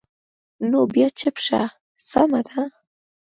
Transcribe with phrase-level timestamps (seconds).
[0.69, 1.61] نو بیا چوپ شه،
[2.09, 2.61] سمه ده.